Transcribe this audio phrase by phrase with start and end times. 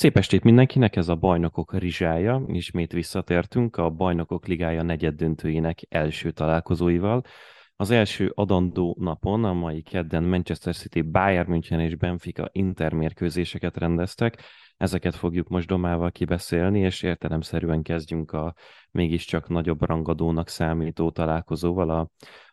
[0.00, 2.42] Szép estét mindenkinek, ez a Bajnokok Rizsája.
[2.46, 7.22] Ismét visszatértünk a Bajnokok Ligája negyeddöntőjének első találkozóival.
[7.76, 14.42] Az első adandó napon, a mai kedden Manchester City, Bayern München és Benfica intermérkőzéseket rendeztek.
[14.76, 18.54] Ezeket fogjuk most domával kibeszélni, és értelemszerűen kezdjünk a
[18.90, 22.08] mégiscsak nagyobb rangadónak számító találkozóval, a,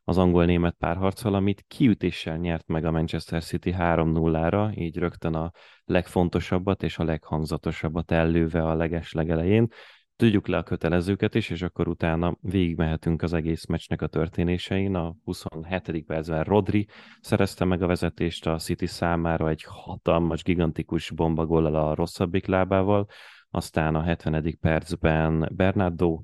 [0.08, 5.52] az angol-német párharccal, amit kiütéssel nyert meg a Manchester City 3-0-ra, így rögtön a
[5.86, 9.68] legfontosabbat és a leghangzatosabbat ellőve a leges legelején.
[10.16, 14.96] Tudjuk le a kötelezőket is, és akkor utána végigmehetünk az egész meccsnek a történésein.
[14.96, 16.04] A 27.
[16.06, 16.88] percben Rodri
[17.21, 23.08] szerezte meg a vezetést a City számára egy hatalmas, gigantikus bombagollal a rosszabbik lábával,
[23.50, 24.58] aztán a 70.
[24.61, 26.21] percben Bernardo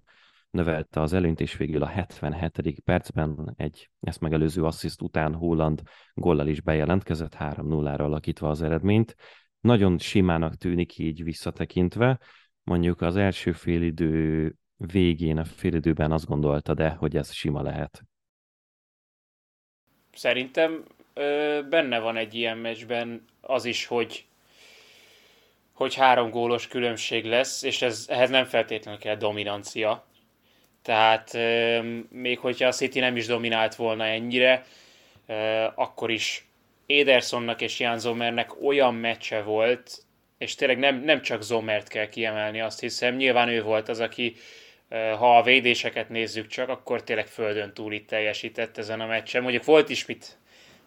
[0.54, 2.80] növelte az előnyt, és végül a 77.
[2.80, 5.82] percben egy ezt megelőző assziszt után Holland
[6.14, 9.16] gollal is bejelentkezett, 3-0-ra alakítva az eredményt.
[9.60, 12.20] Nagyon simának tűnik így visszatekintve,
[12.64, 18.04] mondjuk az első félidő végén, a félidőben azt gondolta, de hogy ez sima lehet.
[20.12, 24.28] Szerintem ö, benne van egy ilyen meccsben az is, hogy
[25.74, 30.06] hogy három gólos különbség lesz, és ez, ehhez nem feltétlenül kell dominancia.
[30.84, 31.38] Tehát
[32.10, 34.66] még hogyha a City nem is dominált volna ennyire,
[35.76, 36.46] akkor is
[36.88, 39.92] Edersonnak és Jan Zomernek olyan meccse volt,
[40.38, 43.16] és tényleg nem, nem csak Zomert kell kiemelni, azt hiszem.
[43.16, 44.36] Nyilván ő volt az, aki
[44.90, 49.42] ha a védéseket nézzük csak, akkor tényleg földön túl itt teljesített ezen a meccsen.
[49.42, 50.38] Mondjuk volt is mit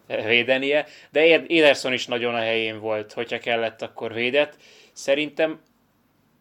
[0.07, 4.57] védenie, de Ederson is nagyon a helyén volt, hogyha kellett, akkor védett.
[4.93, 5.61] Szerintem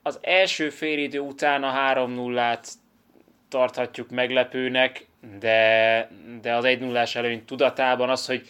[0.03, 2.69] az első félidő után a 3-0-át
[3.57, 5.07] tarthatjuk meglepőnek,
[5.39, 8.47] de, de az 1 0 előny tudatában az, hogy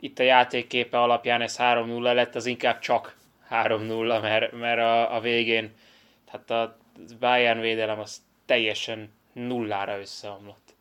[0.00, 3.16] itt a játékképe alapján ez 3-0 lett, az inkább csak
[3.50, 5.72] 3-0, mert, mert a, a végén
[6.24, 6.78] tehát a
[7.18, 10.76] Bayern védelem az teljesen nullára összeomlott.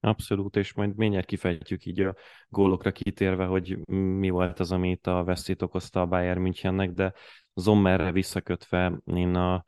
[0.00, 2.14] Abszolút, és majd mindjárt kifejtjük így a
[2.48, 3.78] gólokra kitérve, hogy
[4.18, 7.12] mi volt az, amit a vesztét okozta a Bayern Münchennek, de
[7.54, 9.64] Zommerre visszakötve én a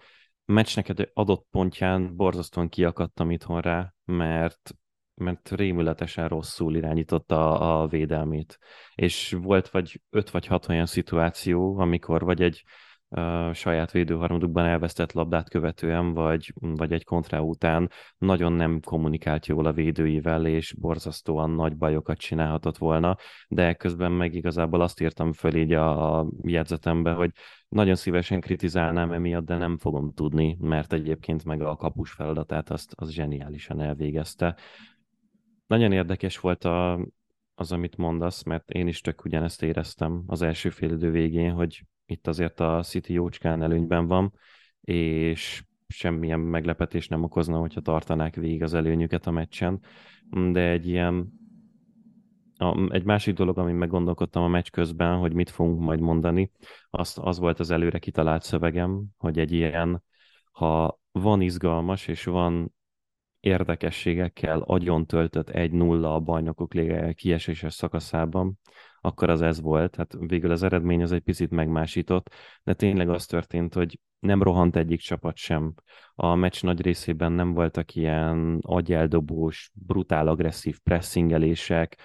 [0.52, 4.74] meccsnek egy adott pontján borzasztóan kiakadtam itthon rá, mert
[5.14, 8.58] mert rémületesen rosszul irányította a, a védelmét.
[8.94, 12.62] És volt vagy öt vagy hat olyan szituáció, amikor vagy egy
[13.08, 19.66] uh, saját védőharmadukban elvesztett labdát követően, vagy, vagy egy kontra után nagyon nem kommunikált jól
[19.66, 23.16] a védőivel, és borzasztóan nagy bajokat csinálhatott volna,
[23.48, 27.30] de közben meg igazából azt írtam föl így a, a jegyzetembe, hogy
[27.68, 32.92] nagyon szívesen kritizálnám emiatt, de nem fogom tudni, mert egyébként meg a kapus feladatát azt,
[32.94, 34.56] azt zseniálisan elvégezte.
[35.66, 37.06] Nagyon érdekes volt a,
[37.54, 41.84] az, amit mondasz, mert én is tök ugyanezt éreztem az első fél idő végén, hogy
[42.10, 44.32] itt azért a City jócskán előnyben van,
[44.80, 49.80] és semmilyen meglepetés nem okozna, hogyha tartanák végig az előnyüket a meccsen,
[50.52, 51.32] de egy ilyen
[52.88, 56.50] egy másik dolog, amin meggondolkodtam a meccs közben, hogy mit fogunk majd mondani,
[56.90, 60.02] az, az volt az előre kitalált szövegem, hogy egy ilyen,
[60.52, 62.74] ha van izgalmas és van
[63.48, 68.58] érdekességekkel agyon töltött 1-0 a bajnokok ligája kieséses szakaszában,
[69.00, 69.96] akkor az ez volt.
[69.96, 72.30] Hát végül az eredmény az egy picit megmásított,
[72.62, 75.74] de tényleg az történt, hogy nem rohant egyik csapat sem.
[76.14, 81.96] A meccs nagy részében nem voltak ilyen agyeldobós, brutál agresszív pressingelések,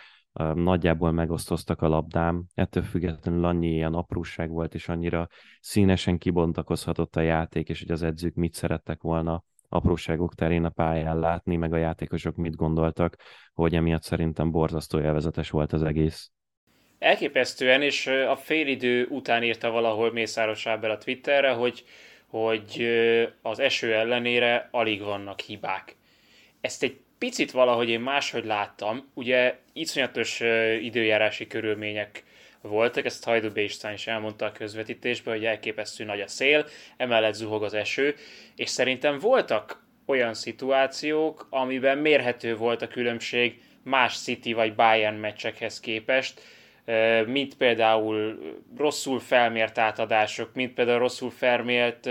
[0.54, 5.28] nagyjából megosztoztak a labdám, ettől függetlenül annyi ilyen apróság volt, és annyira
[5.60, 9.44] színesen kibontakozhatott a játék, és hogy az edzők mit szerettek volna
[9.74, 13.16] apróságok terén a pályán látni, meg a játékosok mit gondoltak,
[13.54, 16.32] hogy emiatt szerintem borzasztó élvezetes volt az egész.
[17.00, 21.84] Elképesztően, és a félidő után írta valahol Mészáros Ábel a Twitterre, hogy,
[22.28, 22.88] hogy
[23.42, 25.96] az eső ellenére alig vannak hibák.
[26.62, 30.40] Ezt egy picit valahogy én máshogy láttam, ugye iszonyatos
[30.82, 32.24] időjárási körülmények
[32.70, 33.58] voltak, ezt Hajdu B.
[33.58, 36.66] is elmondta a közvetítésben, hogy elképesztő nagy a szél,
[36.98, 38.16] emellett zuhog az eső,
[38.56, 45.80] és szerintem voltak olyan szituációk, amiben mérhető volt a különbség más City vagy Bayern meccsekhez
[45.80, 46.42] képest,
[47.26, 48.40] mint például
[48.78, 52.10] rosszul felmért átadások, mint például rosszul felmért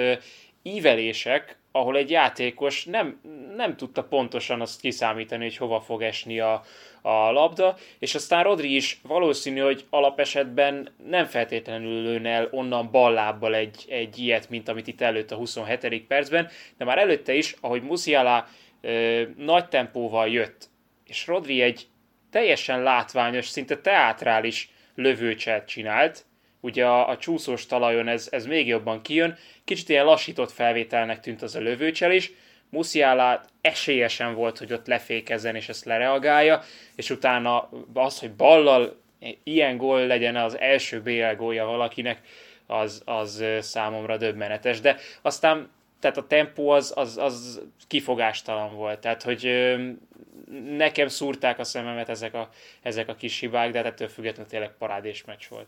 [0.63, 3.21] ívelések, ahol egy játékos nem,
[3.57, 6.63] nem tudta pontosan azt kiszámítani, hogy hova fog esni a,
[7.03, 13.55] a labda, és aztán Rodri is valószínű, hogy alapesetben nem feltétlenül lőne el onnan ballábbal
[13.55, 16.07] egy, egy ilyet, mint amit itt előtt a 27.
[16.07, 18.47] percben, de már előtte is, ahogy Musiala
[18.81, 20.69] ö, nagy tempóval jött,
[21.07, 21.87] és Rodri egy
[22.31, 26.25] teljesen látványos, szinte teátrális lövőcselt csinált,
[26.63, 29.37] ugye a, a csúszós talajon ez, ez még jobban kijön.
[29.65, 32.33] Kicsit ilyen lassított felvételnek tűnt az a lövőcselés.
[32.69, 36.63] Musiala esélyesen volt, hogy ott lefékezzen és ezt lereagálja,
[36.97, 39.01] és utána az, hogy ballal
[39.43, 42.21] ilyen gól legyen az első BL gólja valakinek,
[42.67, 44.81] az, az számomra döbbenetes.
[44.81, 45.71] De aztán
[46.01, 48.99] tehát a tempó az, az, az kifogástalan volt.
[49.01, 49.75] Tehát, hogy
[50.77, 52.49] nekem szúrták a szememet ezek a,
[52.83, 55.67] ezek a kis hibák, de hát ettől függetlenül tényleg parádés meccs volt.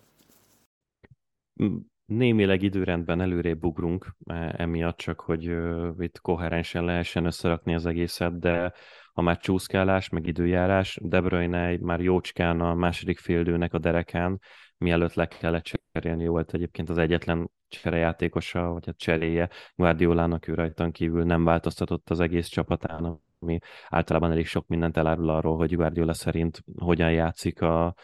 [2.05, 5.55] Némileg időrendben előrébb ugrunk e, emiatt, csak hogy
[5.99, 8.73] itt koherensen lehessen összerakni az egészet, de
[9.13, 14.41] ha már csúszkálás, meg időjárás, De Bruyne már jócskán a második féldőnek a derekán,
[14.79, 19.49] mielőtt le kellett cserélni, volt egyébként az egyetlen cserejátékosa, vagy a cseréje.
[19.75, 23.59] Guardiolának ő rajtan kívül nem változtatott az egész csapatán, ami
[23.89, 27.95] általában elég sok mindent elárul arról, hogy Guardiola szerint hogyan játszik a,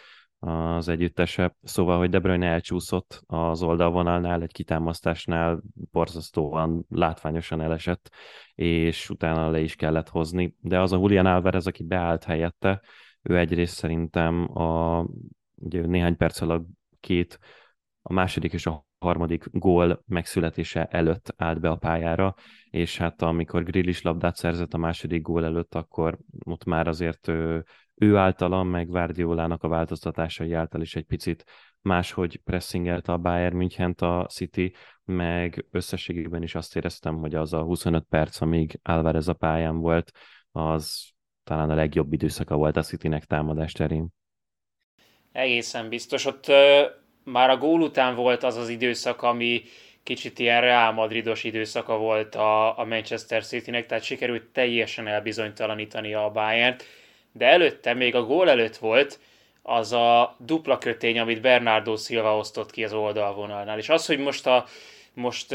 [0.40, 1.56] az együttese.
[1.62, 8.10] Szóval, hogy De Bruyne elcsúszott az oldalvonalnál, egy kitámasztásnál borzasztóan látványosan elesett,
[8.54, 10.56] és utána le is kellett hozni.
[10.60, 12.82] De az a Julian Alvarez, aki beállt helyette,
[13.22, 15.06] ő egyrészt szerintem a
[15.54, 16.66] ugye néhány perc alatt
[17.00, 17.38] két,
[18.02, 22.34] a második és a harmadik gól megszületése előtt állt be a pályára,
[22.70, 27.28] és hát amikor Grill is labdát szerzett a második gól előtt, akkor ott már azért
[27.28, 27.64] ő,
[27.94, 31.44] ő általa, meg Guardiolának a változtatásai által is egy picit
[31.82, 34.74] máshogy pressingelte a Bayern münchen a City,
[35.04, 40.10] meg összességében is azt éreztem, hogy az a 25 perc, amíg Alvarez a pályán volt,
[40.52, 41.08] az
[41.44, 44.08] talán a legjobb időszaka volt a Citynek támadás terén.
[45.32, 46.26] Egészen biztos.
[46.26, 46.46] Ott
[47.32, 49.62] már a gól után volt az az időszak, ami
[50.02, 56.30] kicsit ilyen Real Madridos időszaka volt a, a Manchester Citynek, tehát sikerült teljesen elbizonytalanítani a
[56.32, 56.76] bayern
[57.32, 59.18] de előtte, még a gól előtt volt
[59.62, 63.78] az a dupla kötény, amit Bernardo Silva osztott ki az oldalvonalnál.
[63.78, 64.64] És az, hogy most, a,
[65.14, 65.48] most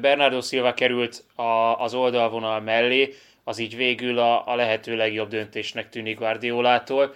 [0.00, 1.42] Bernardo Silva került a,
[1.78, 3.14] az oldalvonal mellé,
[3.44, 7.14] az így végül a, a lehető legjobb döntésnek tűnik Guardiolától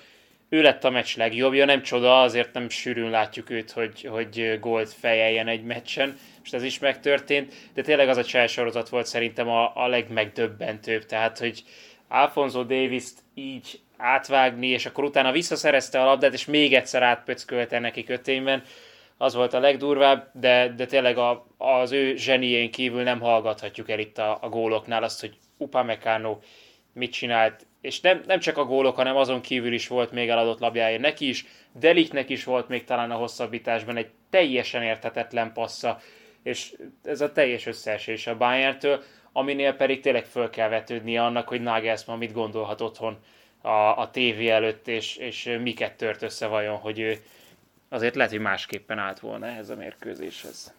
[0.49, 4.93] ő lett a meccs legjobbja, nem csoda, azért nem sűrűn látjuk őt, hogy, hogy gólt
[4.93, 9.73] fejeljen egy meccsen, most ez is megtörtént, de tényleg az a cselsorozat volt szerintem a,
[9.75, 11.63] a legmegdöbbentőbb, tehát hogy
[12.09, 13.05] Alfonso davis
[13.35, 18.63] így átvágni, és akkor utána visszaszerezte a labdát, és még egyszer átpöckölte neki kötényben,
[19.17, 23.99] az volt a legdurvább, de, de tényleg a, az ő zsenién kívül nem hallgathatjuk el
[23.99, 26.39] itt a, a góloknál azt, hogy Upamecano
[26.93, 30.59] mit csinált, és nem, nem csak a gólok, hanem azon kívül is volt még eladott
[30.59, 36.01] labjája neki is, Deliknek is volt még talán a hosszabbításban egy teljesen érthetetlen passza,
[36.43, 36.75] és
[37.05, 39.03] ez a teljes összeesés a Bayern-től,
[39.33, 43.19] aminél pedig tényleg föl kell vetődnie annak, hogy Nagelsmann mit gondolhat otthon
[43.61, 47.17] a, a tévé előtt, és, és miket tört össze vajon, hogy ő
[47.89, 50.75] azért lehet, hogy másképpen állt volna ehhez a mérkőzéshez.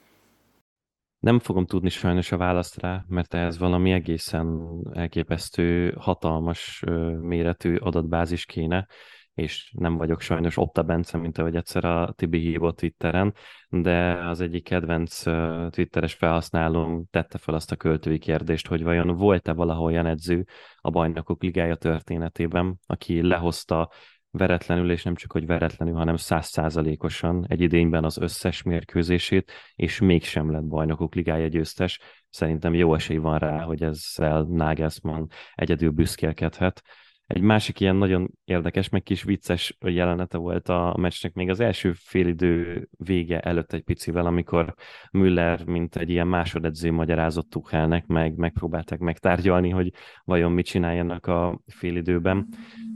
[1.20, 4.60] Nem fogom tudni sajnos a választ rá, mert ehhez valami egészen
[4.94, 6.84] elképesztő, hatalmas
[7.22, 8.88] méretű adatbázis kéne,
[9.34, 13.34] és nem vagyok sajnos Opta Bence, mint ahogy egyszer a Tibi hívott Twitteren,
[13.70, 15.24] de az egyik kedvenc
[15.70, 20.90] Twitteres felhasználóm tette fel azt a költői kérdést, hogy vajon volt-e valahol olyan edző a
[20.90, 23.90] bajnokok ligája történetében, aki lehozta
[24.32, 30.52] veretlenül, és nem csak, hogy veretlenül, hanem százszázalékosan egy idényben az összes mérkőzését, és mégsem
[30.52, 32.00] lett bajnokok ligája győztes.
[32.30, 36.82] Szerintem jó esély van rá, hogy ezzel Nagelsmann egyedül büszkélkedhet.
[37.28, 41.94] Egy másik ilyen nagyon érdekes, meg kis vicces jelenete volt a meccsnek még az első
[41.94, 44.74] félidő vége előtt egy picivel, amikor
[45.12, 51.60] Müller, mint egy ilyen másodedző magyarázott Tuchelnek, meg megpróbálták megtárgyalni, hogy vajon mit csináljanak a
[51.68, 52.48] félidőben,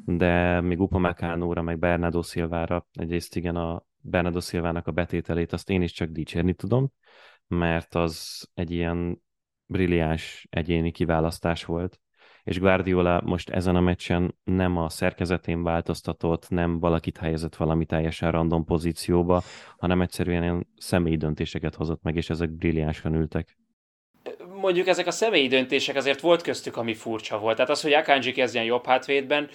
[0.05, 5.81] de még Upamecánóra, meg Bernardo Silvára, egyrészt igen, a Bernardo Silvának a betételét azt én
[5.81, 6.91] is csak dicsérni tudom,
[7.47, 9.21] mert az egy ilyen
[9.65, 11.99] brilliáns egyéni kiválasztás volt,
[12.43, 18.31] és Guardiola most ezen a meccsen nem a szerkezetén változtatott, nem valakit helyezett valami teljesen
[18.31, 19.41] random pozícióba,
[19.77, 23.57] hanem egyszerűen ilyen személyi döntéseket hozott meg, és ezek brilliánsan ültek.
[24.61, 27.55] Mondjuk ezek a személyi döntések azért volt köztük, ami furcsa volt.
[27.55, 29.49] Tehát az, hogy Akanji kezdjen jobb hátvédben,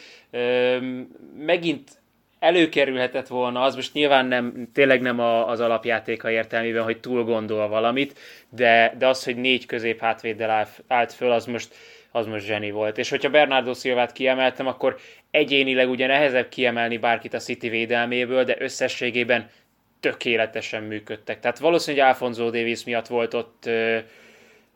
[1.38, 1.90] megint
[2.38, 7.68] előkerülhetett volna, az most nyilván nem, tényleg nem a, az alapjátéka értelmében, hogy túl gondol
[7.68, 11.74] valamit, de, de az, hogy négy közép hátvéddel állt föl, az most
[12.10, 12.98] az most zseni volt.
[12.98, 14.96] És hogyha Bernardo Silvát kiemeltem, akkor
[15.30, 19.50] egyénileg ugye nehezebb kiemelni bárkit a City védelméből, de összességében
[20.00, 21.40] tökéletesen működtek.
[21.40, 23.98] Tehát valószínűleg Alfonso Davis miatt volt ott ö,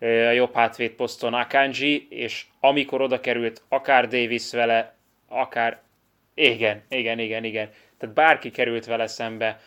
[0.01, 4.95] a jobb hátvéd poszton Akanji, és amikor oda került akár Davis vele,
[5.29, 5.81] akár
[6.35, 7.71] igen, igen, igen, igen.
[7.99, 9.61] Tehát bárki került vele szembe,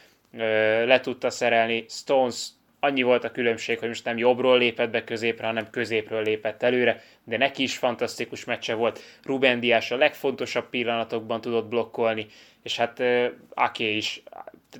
[0.86, 1.86] le tudta szerelni.
[1.90, 2.48] Stones
[2.80, 7.02] annyi volt a különbség, hogy most nem jobbról lépett be középre, hanem középről lépett előre,
[7.24, 9.00] de neki is fantasztikus meccse volt.
[9.24, 12.28] Ruben Dias a legfontosabb pillanatokban tudott blokkolni,
[12.64, 14.24] és hát uh, Aké is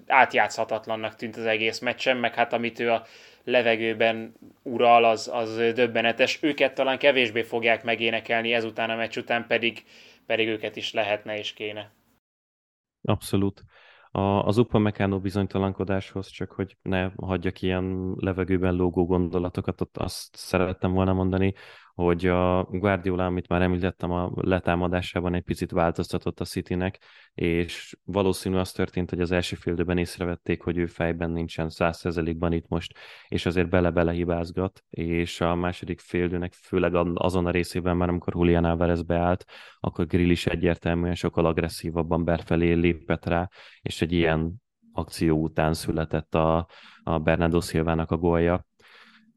[0.08, 3.06] átjátszhatatlannak tűnt az egész meccsen, meg hát amit ő a
[3.44, 4.34] levegőben
[4.64, 6.40] ural, az, az döbbenetes.
[6.42, 9.84] Őket talán kevésbé fogják megénekelni, ezután a meccs után pedig,
[10.26, 11.92] pedig őket is lehetne és kéne.
[13.02, 13.64] Abszolút.
[14.12, 20.92] A, az Upamecano bizonytalankodáshoz, csak hogy ne hagyjak ilyen levegőben lógó gondolatokat, ott azt szerettem
[20.92, 21.54] volna mondani,
[21.94, 27.00] hogy a Guardiola, amit már említettem, a letámadásában egy picit változtatott a Citynek,
[27.34, 32.68] és valószínű az történt, hogy az első félidőben észrevették, hogy ő fejben nincsen százszerzelékban itt
[32.68, 32.98] most,
[33.28, 38.66] és azért bele-bele hibázgat, és a második félidőnek főleg azon a részében már, amikor Julian
[38.66, 39.46] Álvarez beállt,
[39.80, 43.50] akkor Grill is egyértelműen sokkal agresszívabban berfelé lépett rá,
[43.82, 44.62] és egy ilyen
[44.94, 46.68] akció után született a,
[47.04, 48.66] a Bernardo Silvának a gólja,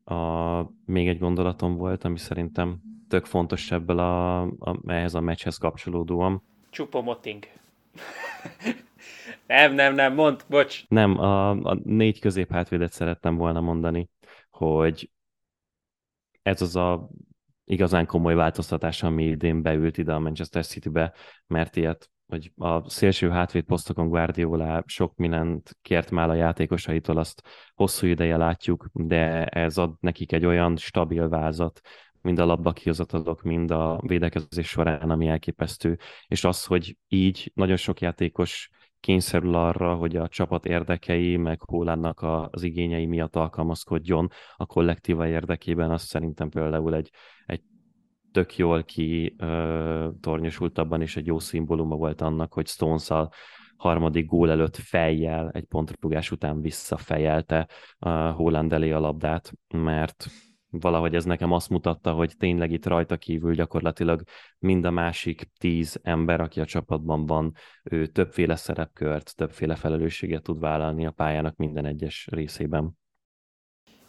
[0.07, 5.57] a, még egy gondolatom volt, ami szerintem tök fontos ebből a, a, ehhez a meccshez
[5.57, 6.43] kapcsolódóan.
[6.71, 7.45] Csupomotting.
[9.47, 10.89] nem, nem, nem, mond, bocs.
[10.89, 14.09] Nem, a, a négy középhátvédet szerettem volna mondani,
[14.51, 15.11] hogy
[16.43, 17.09] ez az a
[17.65, 21.15] igazán komoly változtatás, ami idén beült ide a Manchester City-be,
[21.47, 27.42] mert ilyet hogy a szélső hátvéd posztokon Guardiola sok mindent kért már a játékosaitól, azt
[27.75, 31.80] hosszú ideje látjuk, de ez ad nekik egy olyan stabil vázat,
[32.21, 35.99] mind a labba kihozatalok, mind a védekezés során, ami elképesztő.
[36.26, 42.23] És az, hogy így nagyon sok játékos kényszerül arra, hogy a csapat érdekei, meg Hólának
[42.50, 47.11] az igényei miatt alkalmazkodjon a kollektíva érdekében, az szerintem például egy,
[47.47, 47.62] egy
[48.37, 53.09] tök jól ki uh, tornyosult abban, és egy jó szimbóluma volt annak, hogy stones
[53.76, 60.26] harmadik gól előtt fejjel, egy pontrugás után visszafejelte a Holland elé a labdát, mert
[60.71, 64.23] valahogy ez nekem azt mutatta, hogy tényleg itt rajta kívül gyakorlatilag
[64.59, 67.52] mind a másik tíz ember, aki a csapatban van,
[67.83, 72.97] ő többféle szerepkört, többféle felelősséget tud vállalni a pályának minden egyes részében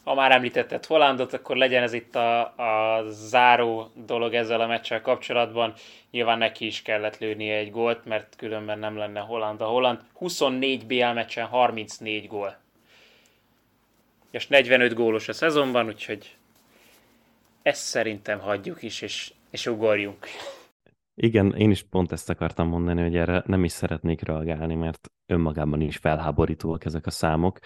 [0.08, 5.02] ha már említetted Hollandot, akkor legyen ez itt a, a záró dolog ezzel a meccsel
[5.02, 5.74] kapcsolatban.
[6.12, 10.00] Nyilván neki is kellett lőnie egy gólt, mert különben nem lenne Holland a Holland.
[10.14, 12.58] 24 BL meccsen 34 gól.
[14.32, 16.36] És 45 gólos a szezonban, úgyhogy
[17.62, 20.28] ezt szerintem hagyjuk is, és, és ugorjunk.
[21.16, 25.82] Igen, én is pont ezt akartam mondani, hogy erre nem is szeretnék reagálni, mert önmagában
[25.82, 27.60] is felháborítóak ezek a számok.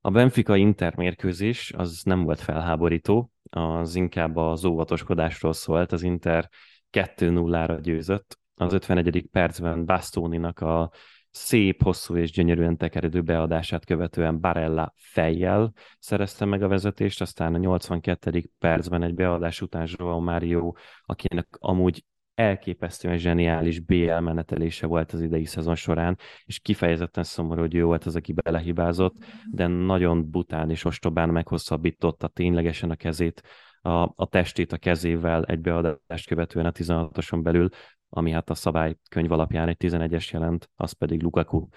[0.00, 6.48] A Benfica Inter mérkőzés az nem volt felháborító, az inkább az óvatoskodásról szólt, az Inter
[6.92, 8.38] 2-0-ra győzött.
[8.54, 9.28] Az 51.
[9.30, 10.90] percben Bastoninak a
[11.30, 17.58] szép, hosszú és gyönyörűen tekerődő beadását követően Barella fejjel szerezte meg a vezetést, aztán a
[17.58, 18.50] 82.
[18.58, 20.72] percben egy beadás után Joao Mario,
[21.04, 22.04] akinek amúgy
[22.38, 28.04] elképesztően zseniális BL menetelése volt az idei szezon során, és kifejezetten szomorú, hogy ő volt
[28.04, 29.16] az, aki belehibázott,
[29.50, 33.42] de nagyon bután és ostobán meghosszabbította ténylegesen a kezét,
[33.80, 37.68] a, a testét a kezével egy beadást követően a 16-oson belül,
[38.08, 41.68] ami hát a szabálykönyv alapján egy 11-es jelent, az pedig Lukaku.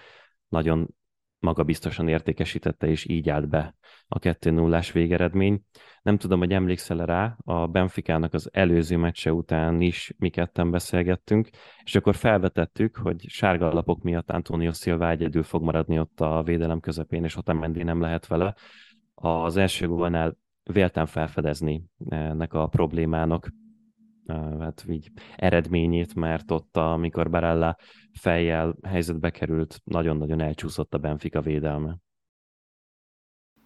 [0.47, 0.95] Nagyon
[1.41, 3.75] magabiztosan értékesítette, és így állt be
[4.07, 5.61] a 2-0-ás végeredmény.
[6.01, 11.49] Nem tudom, hogy emlékszel rá, a Benficának az előző meccse után is mi ketten beszélgettünk,
[11.83, 16.79] és akkor felvetettük, hogy sárga alapok miatt Antonio Silva egyedül fog maradni ott a védelem
[16.79, 18.55] közepén, és Otamendi nem lehet vele.
[19.15, 23.51] Az első gólnál véltem felfedezni ennek a problémának
[24.59, 27.77] hát így eredményét, mert ott, amikor Barella
[28.19, 31.95] fejjel helyzetbe került, nagyon-nagyon elcsúszott a Benfica védelme.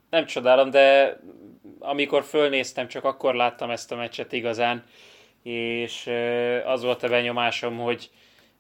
[0.10, 1.18] Nem csodálom, de
[1.80, 4.84] amikor fölnéztem, csak akkor láttam ezt a meccset igazán,
[5.44, 6.10] és
[6.66, 8.10] az volt a benyomásom, hogy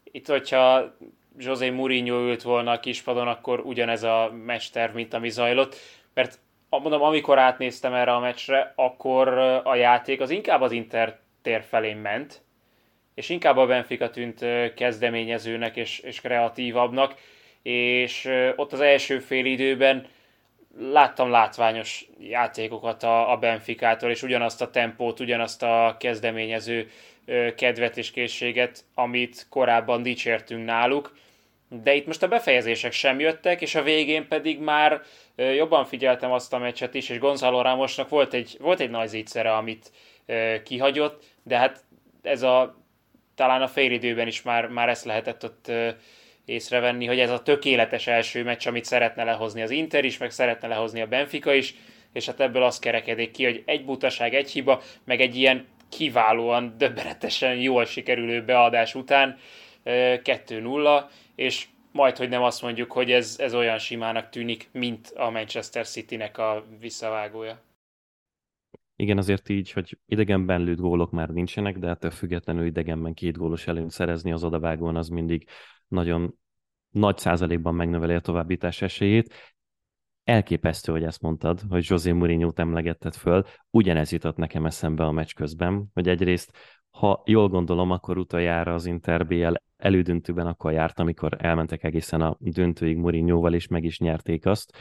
[0.03, 0.95] itt, hogyha
[1.37, 5.75] José Mourinho ült volna a kispadon, akkor ugyanez a meccsterv, mint ami zajlott,
[6.13, 9.27] mert mondom, amikor átnéztem erre a meccsre, akkor
[9.63, 12.41] a játék az inkább az Inter tér felé ment,
[13.13, 17.15] és inkább a Benfica tűnt kezdeményezőnek és, és kreatívabbnak,
[17.61, 20.07] és ott az első fél időben
[20.79, 26.89] láttam látványos játékokat a, a Benficától, és ugyanazt a tempót, ugyanazt a kezdeményező
[27.55, 31.17] kedvet és készséget, amit korábban dicsértünk náluk,
[31.69, 35.01] de itt most a befejezések sem jöttek, és a végén pedig már
[35.35, 39.55] jobban figyeltem azt a meccset is, és Gonzalo Ramosnak volt egy, volt egy nagy zicere,
[39.55, 39.91] amit
[40.63, 41.83] kihagyott, de hát
[42.21, 42.83] ez a
[43.35, 45.71] talán a félidőben is már, már ezt lehetett ott
[46.45, 50.67] észrevenni, hogy ez a tökéletes első meccs, amit szeretne lehozni az Inter is, meg szeretne
[50.67, 51.75] lehozni a Benfica is,
[52.13, 56.75] és hát ebből az kerekedik ki, hogy egy butaság, egy hiba, meg egy ilyen kiválóan,
[56.77, 59.37] döbbenetesen jól sikerülő beadás után
[59.85, 61.03] 2-0,
[61.35, 65.85] és majd, hogy nem azt mondjuk, hogy ez, ez olyan simának tűnik, mint a Manchester
[65.85, 67.61] City-nek a visszavágója.
[68.95, 73.67] Igen, azért így, hogy idegenben lőtt gólok már nincsenek, de ettől függetlenül idegenben két gólos
[73.67, 75.47] előnyt szerezni az odavágón az mindig
[75.87, 76.37] nagyon
[76.89, 79.33] nagy százalékban megnöveli a továbbítás esélyét.
[80.23, 83.43] Elképesztő, hogy ezt mondtad, hogy José Mourinho-t emlegetted föl.
[83.69, 86.57] Ugyanez jutott nekem eszembe a meccs közben, hogy egyrészt,
[86.89, 92.37] ha jól gondolom, akkor utoljára az Inter BL elődöntőben akkor járt, amikor elmentek egészen a
[92.39, 94.77] döntőig Mourinho-val, és meg is nyerték azt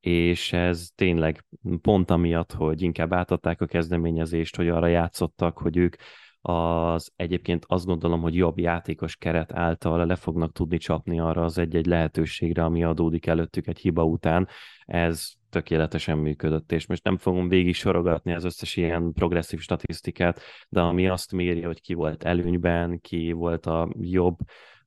[0.00, 1.44] és ez tényleg
[1.80, 5.96] pont amiatt, hogy inkább átadták a kezdeményezést, hogy arra játszottak, hogy ők
[6.40, 11.58] az egyébként azt gondolom, hogy jobb játékos keret által le fognak tudni csapni arra az
[11.58, 14.48] egy-egy lehetőségre, ami adódik előttük egy hiba után.
[14.84, 20.80] Ez tökéletesen működött, és most nem fogom végig sorogatni az összes ilyen progresszív statisztikát, de
[20.80, 24.36] ami azt méri, hogy ki volt előnyben, ki volt a jobb,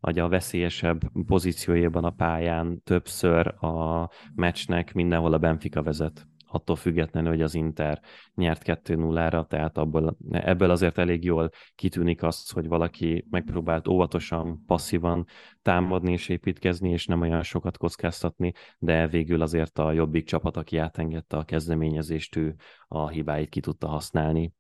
[0.02, 7.30] vagy a veszélyesebb pozíciójában a pályán többször a meccsnek mindenhol a Benfica vezet attól függetlenül,
[7.30, 8.02] hogy az Inter
[8.36, 15.26] nyert 2-0-ra, tehát abból, ebből azért elég jól kitűnik az, hogy valaki megpróbált óvatosan, passzívan
[15.62, 20.78] támadni és építkezni, és nem olyan sokat kockáztatni, de végül azért a jobbik csapat, aki
[20.78, 22.56] átengedte a kezdeményezést, ő
[22.88, 24.54] a hibáit ki tudta használni.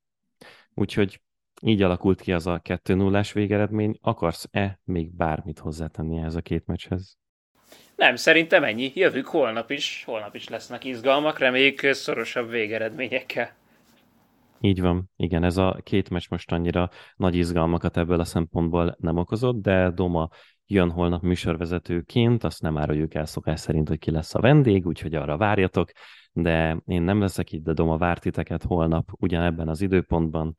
[0.74, 1.22] Úgyhogy
[1.62, 3.98] így alakult ki az a 2 0 végeredmény.
[4.02, 7.18] Akarsz-e még bármit hozzátenni ehhez a két meccshez?
[7.96, 8.92] Nem, szerintem ennyi.
[8.96, 10.04] Jövünk holnap is.
[10.06, 13.60] Holnap is lesznek izgalmak, reméljük szorosabb végeredményekkel.
[14.64, 19.18] Így van, igen, ez a két meccs most annyira nagy izgalmakat ebből a szempontból nem
[19.18, 20.30] okozott, de Doma
[20.66, 25.16] jön holnap műsorvezetőként, azt nem áruljuk el szokás szerint, hogy ki lesz a vendég, úgyhogy
[25.16, 25.92] arra várjatok,
[26.32, 30.56] de én nem leszek itt, de Doma várt titeket holnap ugyanebben az időpontban,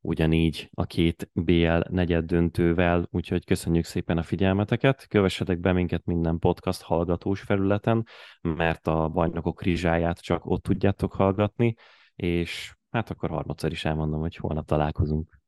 [0.00, 6.38] ugyanígy a két BL negyed döntővel, úgyhogy köszönjük szépen a figyelmeteket, kövessetek be minket minden
[6.38, 8.06] podcast hallgatós felületen,
[8.40, 11.74] mert a bajnokok krizsáját csak ott tudjátok hallgatni,
[12.14, 15.38] és hát akkor harmadszor is elmondom, hogy holnap találkozunk.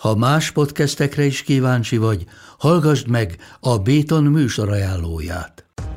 [0.00, 2.26] Ha más podcastekre is kíváncsi vagy,
[2.58, 5.67] hallgassd meg a Béton műsor ajánlóját.